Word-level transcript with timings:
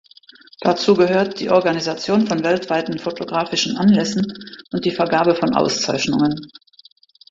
Dazu 0.61 0.95
gehört 0.95 1.39
die 1.39 1.51
Organisation 1.51 2.25
von 2.25 2.43
weltweiten 2.43 2.97
fotografischen 2.97 3.77
Anlässen 3.77 4.25
und 4.71 4.83
die 4.83 4.89
Vergabe 4.89 5.35
von 5.35 5.53
Auszeichnungen. 5.53 6.47